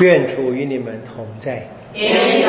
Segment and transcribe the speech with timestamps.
[0.00, 1.66] 愿主与你们同在。
[1.92, 2.48] 与你的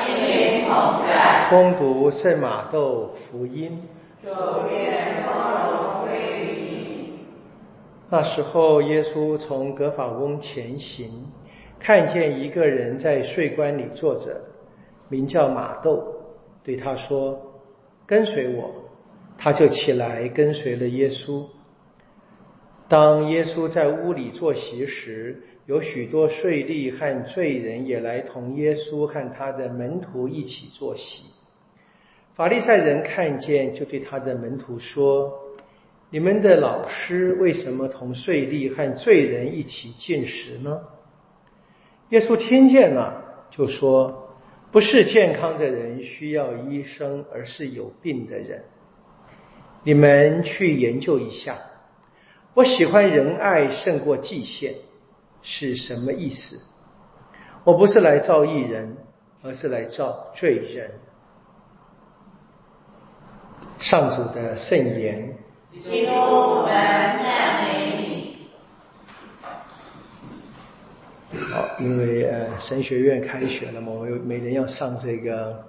[0.00, 1.46] 心灵同在。
[1.50, 3.82] 攻读圣马窦福音。
[4.22, 4.30] 主
[4.70, 7.18] 愿光荣归于你。
[8.08, 11.26] 那时候，耶稣从格法翁前行，
[11.78, 14.40] 看见一个人在税关里坐着，
[15.08, 16.02] 名叫马窦，
[16.64, 17.38] 对他说
[18.06, 18.70] ：“跟随我。”
[19.38, 21.44] 他就起来跟随了耶稣。
[22.88, 31.24] 当耶稣在屋里坐席时，有许多税吏和罪人也来同耶稣和他的门徒一起坐席。
[32.34, 35.32] 法利赛人看见，就对他的门徒说
[36.10, 40.80] ：“你们的老师为什么同税吏和罪人一起进食呢？”
[42.10, 44.28] 耶稣听见了，就说
[44.70, 48.62] ：“不是健康的人需要医生，而是有病的人。
[49.82, 51.58] 你们去研究一下。
[52.56, 54.74] 我喜欢仁爱胜过祭献。”
[55.48, 56.60] 是什么意思？
[57.62, 58.96] 我不是来造义人，
[59.42, 60.90] 而是来造罪人。
[63.78, 65.36] 上主的圣言。
[65.80, 68.48] 基督，我们赞美你。
[71.52, 75.64] 好，因为呃神学院开学了嘛，我们每年要上这个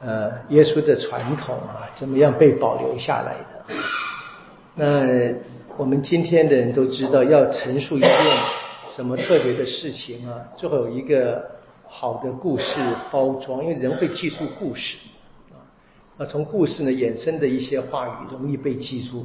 [0.00, 3.64] 呃耶稣的传统啊，怎么样被保留下来的？
[4.74, 5.32] 那
[5.78, 8.10] 我们今天的人都知道，要陈述一件。
[8.88, 10.38] 什么特别的事情啊？
[10.56, 11.50] 最好有一个
[11.86, 12.74] 好的故事
[13.10, 14.98] 包装，因为人会记住故事
[15.50, 15.56] 啊。
[16.18, 19.24] 那从故事呢衍生的一些话语容易被记住。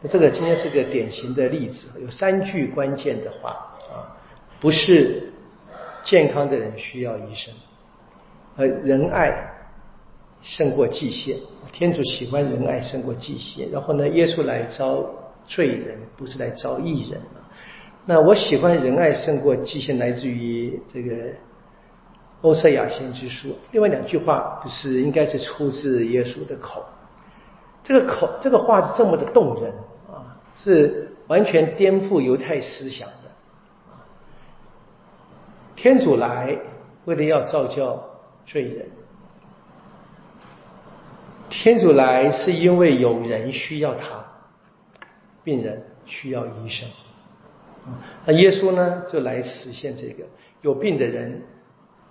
[0.00, 3.50] 那这个今天是个典型的例子，有三句关键的话
[3.90, 4.14] 啊，
[4.60, 5.32] 不是
[6.04, 7.52] 健康的人需要医生，
[8.56, 9.34] 而仁爱
[10.42, 11.36] 胜过祭献。
[11.72, 13.68] 天主喜欢仁爱胜过祭献。
[13.70, 15.04] 然后呢，耶稣来招
[15.50, 17.20] 罪人，不是来招义人。
[18.06, 21.12] 那我喜欢仁爱胜过祭献，来自于这个
[22.42, 23.56] 欧塞亚先知书。
[23.72, 26.84] 另外两句话不是应该是出自耶稣的口。
[27.82, 29.74] 这个口这个话是这么的动人
[30.08, 33.14] 啊，是完全颠覆犹太思想的。
[35.74, 36.56] 天主来
[37.06, 38.00] 为了要造教
[38.46, 38.86] 罪人，
[41.48, 44.24] 天主来是因为有人需要他，
[45.44, 46.88] 病人需要医生。
[48.26, 50.24] 那耶稣呢，就来实现这个
[50.60, 51.42] 有病的人，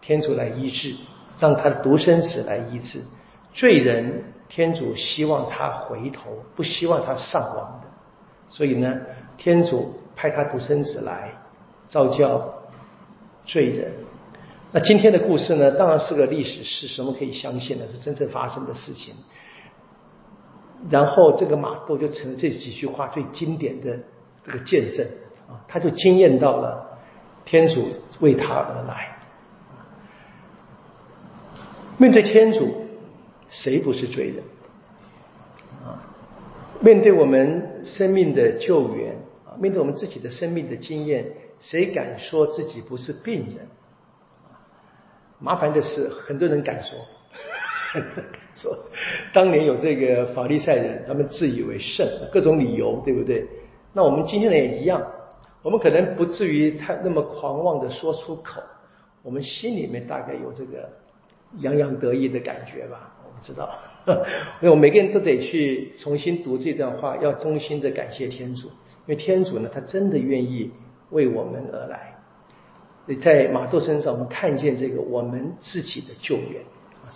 [0.02, 0.96] 天主来医治，
[1.38, 3.02] 让他的独生子来医治
[3.54, 7.88] 罪人，天主希望他回头，不希望他上亡的。
[8.48, 9.00] 所以呢，
[9.38, 11.32] 天主派他独生子来
[11.88, 12.52] 召教
[13.46, 13.92] 罪人。
[14.72, 19.14] 那今天的故事呢，当然是个历史事什么可以相信的是真正发生的事情。
[20.90, 23.98] 然后这个马窦就成了这几句话最经典的
[24.44, 25.06] 这个见证。
[25.50, 27.00] 啊，他就惊艳到了
[27.44, 29.18] 天主为他而来。
[31.98, 32.86] 面对天主，
[33.50, 34.44] 谁不是罪人？
[35.84, 36.00] 啊，
[36.80, 39.16] 面对我们生命的救援
[39.46, 41.26] 啊，面对我们自己的生命的经验，
[41.60, 43.68] 谁敢说自己不是病人？
[45.40, 47.00] 麻烦的是，很多人敢说，
[48.56, 48.76] 说
[49.34, 53.46] 当年有这个法利赛人，他们自以为圣，各种理由，对不对？
[53.94, 55.02] 那我们今天人也一样。
[55.62, 58.62] 我们可能不至于太那么狂妄的说出口，
[59.22, 60.90] 我们心里面大概有这个
[61.58, 63.14] 洋洋得意的感觉吧？
[63.26, 63.70] 我不知道，
[64.62, 70.72] 因为我每个人都得去重新读这段话，要衷心的感谢天主，因为天主呢，他真的愿意
[71.10, 72.16] 为我们而来。
[73.22, 76.62] 在马窦身上，我们看见这个我们自己的救援，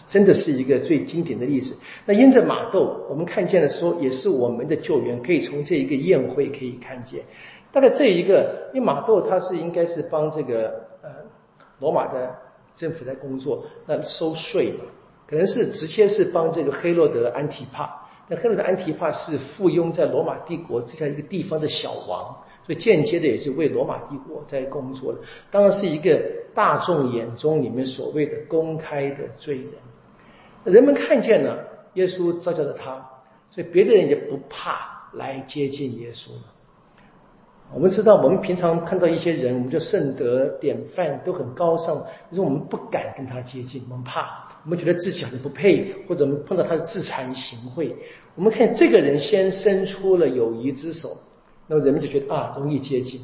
[0.10, 1.76] 真的是一个最经典的例子。
[2.06, 7.24] 那因着马窦，我们看见的时候，也是我们的救援，可以从这一个宴会可以看见。
[7.72, 10.70] 大概这一个，因为马窦他是应该是帮这个
[11.02, 11.10] 呃
[11.80, 12.36] 罗马的
[12.76, 14.86] 政府在工作，那收税嘛，
[15.28, 18.02] 可能是直接是帮这个黑洛德安提帕。
[18.28, 25.20] 那黑洛德安提帕是附庸在罗马帝国这样一个地方的小王，所以间接的也是为罗马帝国在工作的。
[25.52, 26.22] 当然是一个
[26.54, 29.74] 大众眼中里面所谓的公开的罪人，
[30.64, 33.06] 人们看见了耶稣召叫了他，
[33.50, 36.42] 所以别的人也不怕来接近耶稣了。
[37.74, 41.98] 我们知道，我们平常看到一些人，我们就圣德典范都很高尚，
[42.30, 47.92] 可是我们不敢跟他接近，我们怕，我们觉得自己好像不配，或者我们碰到他的自惭形秽。
[48.36, 51.10] 我们看这个人先伸出了友谊之手，
[51.68, 53.22] 那么人们就觉得啊，容易接近。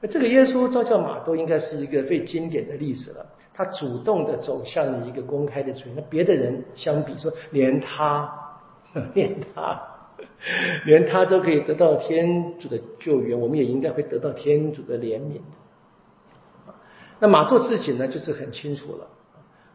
[0.00, 3.26] 那这个耶稣召叫马都应该是一个最经典的例子了。
[3.54, 8.30] 他主动的走向了一个公开的罪，那别的人相比说，连他，
[9.14, 9.80] 连他。
[10.86, 15.40] 连他都可以得到天主的救援，我们也应该会得到天主的怜悯
[17.18, 19.06] 那马窦自己呢，就是很清楚了。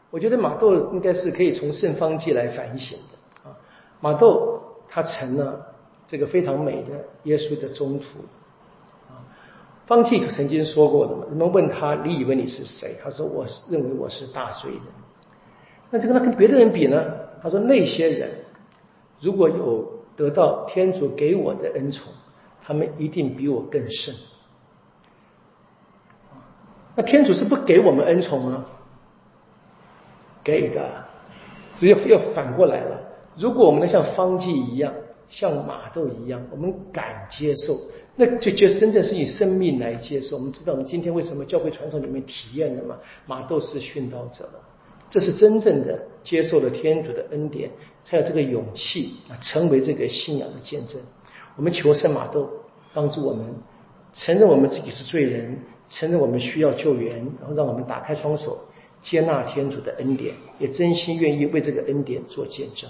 [0.09, 3.55] 我觉得马窦应该是可以从圣方济来反省的啊。
[3.99, 5.70] 马窦他成了
[6.11, 8.19] 这个非常美的耶稣的中途
[9.07, 9.23] 啊。
[9.87, 12.97] 方济曾经说过的嘛，人们问他你以为你是谁？
[13.01, 14.81] 他说我认为我是大罪人。
[15.89, 17.01] 那这个他跟别的人比呢？
[17.41, 18.29] 他说那些人
[19.21, 22.11] 如果有得到天主给我的恩宠，
[22.61, 24.13] 他们一定比我更甚。
[26.93, 28.65] 那天主是不给我们恩宠吗？
[30.43, 31.05] 给的，
[31.77, 33.01] 只要要反过来了。
[33.37, 34.93] 如果我们能像方济一样，
[35.31, 37.79] 像马窦一样，我们敢接受，
[38.17, 40.35] 那就就真正是以生命来接受。
[40.35, 42.97] 我们知道，我们今天为什么教会传统里面体验的嘛？
[43.25, 44.59] 马窦是殉道者了，
[45.09, 47.71] 这是真正的接受了天主的恩典，
[48.03, 50.99] 才有这个勇气啊，成为这个信仰的见证。
[51.55, 52.49] 我们求圣马窦
[52.93, 53.45] 帮助我们，
[54.13, 55.57] 承认我们自己是罪人，
[55.89, 58.59] 承认我们需要救援，然后让我们打开双手。
[59.01, 62.87] 接纳天主的恩典，也真心愿意为这个恩典做见证。